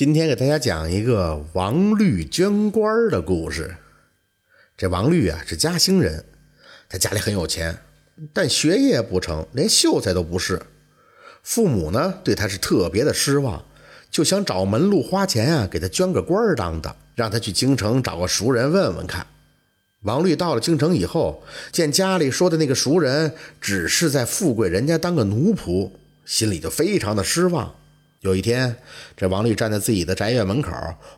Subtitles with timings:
[0.00, 3.76] 今天给大家讲一个王律捐官的故事。
[4.74, 6.24] 这王律啊是嘉兴人，
[6.88, 7.76] 他家里很有钱，
[8.32, 10.62] 但学业不成，连秀才都不是。
[11.42, 13.62] 父母呢对他是特别的失望，
[14.10, 19.26] 就想找门路花钱啊，给他捐个官当当，让他去京城找个熟人问问看。
[20.04, 25.90] 王律到了京城以后，见家里说的那个熟人只是在富贵人家当个奴仆，
[26.24, 27.74] 心里就非常的失望。
[28.20, 28.76] 有一天，
[29.16, 30.70] 这王律站在自己的宅院门口，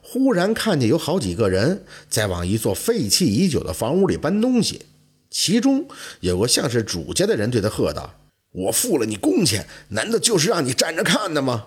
[0.03, 4.83] 忽然看见有好几个人在往一座废弃已久的房屋里搬东西。
[5.29, 5.85] 其中
[6.21, 8.15] 有个像是主家的人对他喝道
[8.53, 11.67] ：“我付了你工钱，难道就是让你站着看的吗？”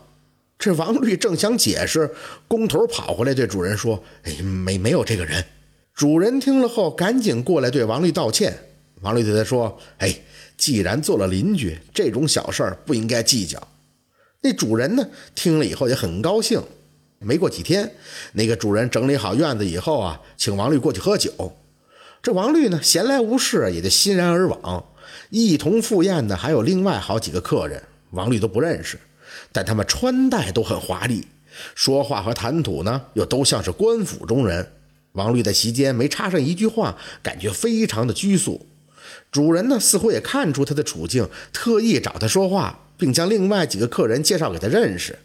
[0.57, 2.15] 这王律正想解释，
[2.47, 5.43] 工头跑回来对主人说：“哎，没没有这个人。”
[5.93, 8.57] 主人听了后，赶紧过来对王律道歉。
[9.01, 10.17] 王律对他说：“哎，
[10.55, 13.61] 既然做了邻居，这种小事儿不应该计较。”
[14.45, 16.61] 那主人呢，听了以后也很高兴。
[17.17, 17.95] 没过几天，
[18.33, 21.57] 那个主人整理好院子以后啊，请王律过去喝酒。
[22.21, 24.85] 这王律呢，闲来无事，也就欣然而往。
[25.31, 28.99] 一同赴宴的还有另外好几个客人，王律都不认识，
[29.51, 31.25] 但他们穿戴都很华丽，
[31.73, 34.73] 说话和谈吐呢，又都像是官府中人。
[35.13, 38.67] 王律在席间没插上一句话，感觉非常的拘束。
[39.31, 42.81] 主人呢，似乎也看出他的处境，特意找他说话。
[42.97, 45.17] 并将另外几个客人介绍给他认识，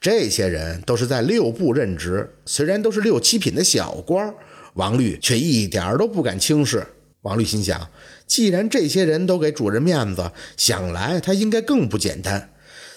[0.00, 4.34] 这些人都是在六部任职，虽然都是六七品的小官，
[4.74, 6.86] 王律却一点都不敢轻视。
[7.22, 7.88] 王律心想，
[8.26, 12.50] 既然这些人都给主人面子，想来他应该更不简单。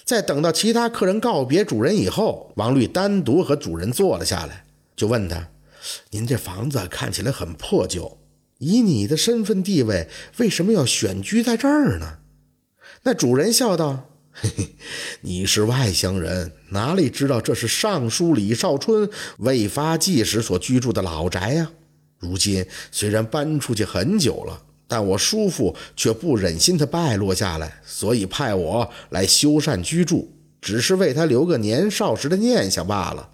[0.03, 5.49] 在等到其他客人告别主人以后，王律单独和主人坐了下来，就问他
[6.09, 8.17] ：“您这房子看起来很破旧，
[8.57, 10.07] 以你的身份地位，
[10.37, 12.17] 为什么要选居在这儿呢？”
[13.07, 14.75] 那主人笑道：“嘿嘿，
[15.21, 21.69] 你是外乡人，哪里知道这是尚书李少春未发迹时所居住的老宅呀？
[22.17, 33.29] 如今虽然搬出去很久了，但我叔父却不忍心他败落下来，所以派我来修缮居住，只是为他留个年少时的念想罢了。”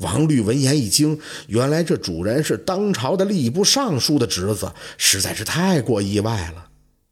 [0.00, 6.69] 王律闻言一惊，原来这主人是当朝的吏部尚书的侄子，实在是太过意外了。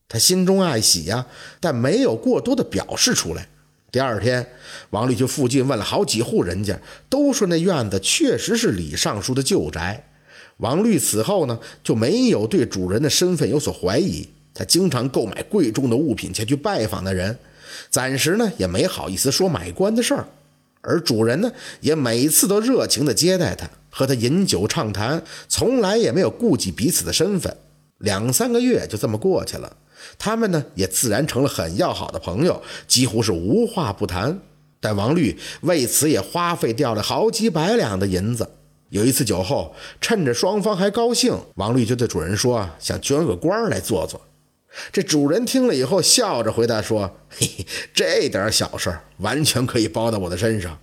[0.09, 1.27] 他心中爱喜呀，
[1.61, 3.47] 但没有过多的表示出来。
[3.93, 4.47] 第二天，
[4.91, 10.05] 王律去附近问了好几户人家，都说那院子确实是李尚书的旧宅。
[10.59, 14.29] 王律此后呢，就没有对主人的身份有所怀疑。
[14.55, 17.39] 他经常购买贵重的物品前去拜访的人，
[17.91, 20.27] 暂时呢也没好意思说买官的事儿。
[20.81, 27.57] 而主人呢，也每次都热情地接待他，和他饮酒畅谈，从来也没有顾及彼此的身份。
[27.99, 29.77] 两三个月就这么过去了。
[30.19, 34.41] 他们呢也自然成了很要好的朋友，几乎是无话不谈。
[34.81, 38.49] 但王律为此也花费掉了好几百两的银子。
[38.91, 44.21] 有一次酒后，趁着双方还高兴，王律就对主人说：“想捐个官来做做。”
[44.93, 50.79] 这主人听了以后，笑着回答说：“嘿嘿，这点小事完全可以包到我的身上。”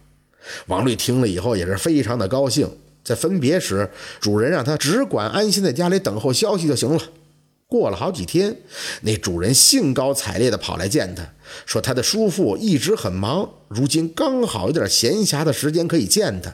[0.68, 2.70] 王律听了以后也是非常的高兴。
[3.06, 3.88] 在分别时，
[4.20, 7.00] 主人让他只管安心在家里等候消息就行了。
[7.68, 8.56] 过了好几天，
[9.02, 11.24] 那主人兴高采烈地跑来见他，
[11.66, 16.54] 说他的叔父一直很忙，如今刚好有点闲暇的时间可以见他。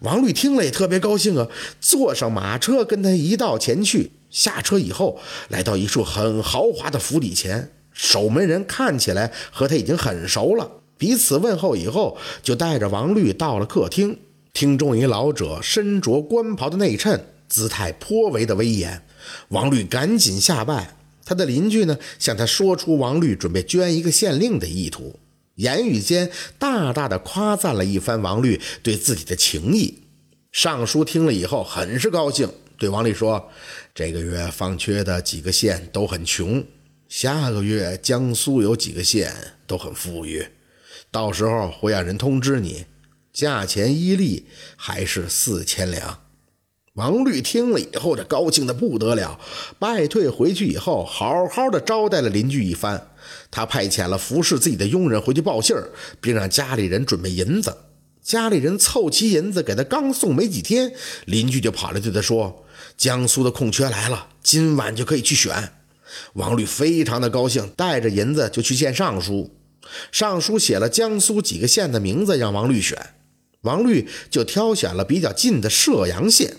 [0.00, 1.46] 王律听了也特别高兴啊，
[1.80, 4.10] 坐上马车跟他一道前去。
[4.30, 10.68] 下车以后，来到一处很豪华的府邸前，守门人看起来和他已经很熟了，
[10.98, 14.18] 彼此问候以后，就带着王律到了客厅。
[14.54, 19.02] 听众一老者身着官袍的内衬，姿态颇为的威严。
[19.48, 25.18] 王律赶紧下拜，他的邻居呢向他说出王律准备捐一个县令的意图，
[25.56, 30.04] 言语间大大的夸赞了一番王律对自己的情谊。
[30.52, 32.48] 尚书听了以后很是高兴，
[32.78, 33.50] 对王律说
[33.92, 36.64] ：“这个月方缺的几个县都很穷，
[37.08, 39.34] 下个月江苏有几个县
[39.66, 40.46] 都很富裕，
[41.10, 42.84] 到时候会让人通知你，
[43.34, 44.46] 价钱一粒
[44.76, 46.20] 还是四千两。”
[46.94, 49.40] 王律听了以后，这高兴的不得了。
[49.80, 53.08] 败退回去以后，好好的招待了邻居一番。
[53.50, 55.90] 他派遣了服侍自己的佣人回去报信儿，
[56.20, 57.76] 并让家里人准备银子。
[58.22, 60.94] 家里人凑齐银子给他，刚送没几天，
[61.24, 62.64] 邻居就跑来对他说
[62.96, 65.72] ：“江苏的空缺来了，今晚就可以去选。”
[66.34, 69.50] 王律非常的高兴，带着银子就去见尚书。
[70.12, 72.96] 尚书写了江苏几个县的名字，让王律选。
[73.64, 76.56] 王律就挑选了比较近的射阳县。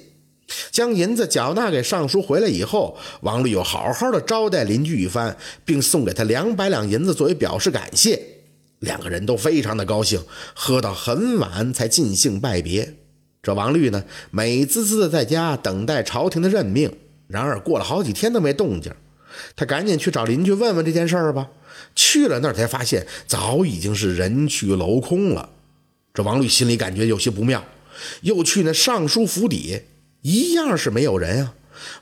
[0.69, 5.35] 将银子缴纳给尚书回来以后，王律又好好的招待邻居一番，
[5.65, 8.21] 并送给他两百两银子作为表示感谢。
[8.79, 10.21] 两个人都非常的高兴，
[10.53, 12.93] 喝到很晚才尽兴拜别。
[13.41, 16.91] 这王律呢，美滋滋的在家等待朝廷的任命。
[17.27, 18.93] 然而过了好几天都没动静，
[19.55, 21.49] 他赶紧去找邻居问问这件事儿吧。
[21.95, 25.49] 去了那儿才发现，早已经是人去楼空了。
[26.15, 27.61] 这王律心里感觉有些不妙，
[28.21, 29.81] 又去那尚书府邸，
[30.21, 31.53] 一样是没有人啊。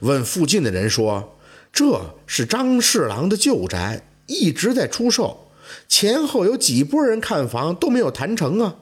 [0.01, 1.35] 问附近的人说，
[1.73, 5.47] 这是张侍郎的旧宅，一直在出售，
[5.89, 8.75] 前后有几拨人看房都没有谈成啊。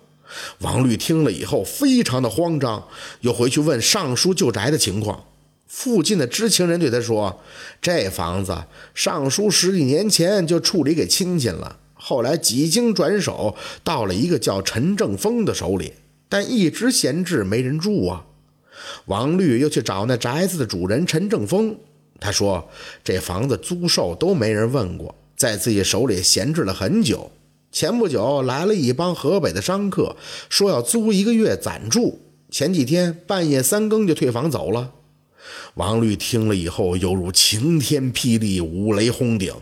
[0.60, 2.88] 王律听了以后非常的慌张，
[3.22, 5.24] 又回去问尚书旧宅的情况。
[5.68, 7.42] 附近的知情人对他说
[7.81, 15.94] ：“这房子尚书十几年前就处理给亲戚了，后来几经转手到了一个叫陈正峰的手里，
[16.27, 18.25] 但一直闲置没人住啊。”
[19.06, 21.75] 王律又去找那宅子的主人陈正峰，
[22.19, 22.68] 他说
[23.03, 27.30] ：“这房子租售都没人问过，在自己手里闲置了很久。
[27.71, 30.15] 前不久来了一帮河北的商客，
[30.50, 32.19] 说要租一个月暂住，
[32.50, 34.94] 前几天半夜三更就退房走了。”
[35.75, 39.53] 王律听了以后，犹如晴天霹雳、五雷轰顶，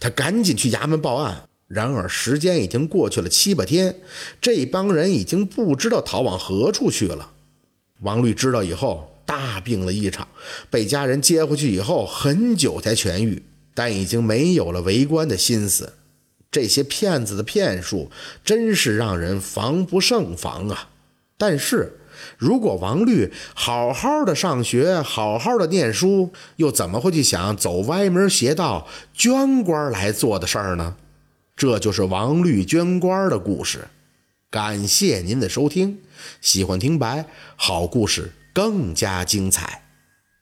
[0.00, 1.44] 他赶紧去衙门报案。
[1.66, 3.96] 然而时间已经过去了七八天，
[4.40, 7.32] 这帮人已经不知道逃往何处去了。
[8.00, 10.28] 王律知道以后，大病了一场，
[10.70, 13.42] 被家人接回去以后，很久才痊愈，
[13.74, 15.94] 但已经没有了为官的心思。
[16.50, 18.10] 这些骗子的骗术，
[18.44, 20.90] 真是让人防不胜防啊！
[21.36, 21.98] 但是。
[22.38, 30.96] 如果王律好好的上学，好好的念书，又怎么会去想走歪门邪道、捐官来做的事儿呢？
[31.56, 33.88] 这就是王绿捐官的故事。
[34.50, 36.00] 感谢您的收听，
[36.40, 39.83] 喜欢听白好故事更加精彩。